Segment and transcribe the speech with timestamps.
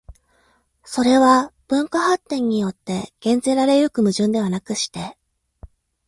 [0.83, 5.15] それは文化発展によって減ぜられ行く矛盾ではなくして、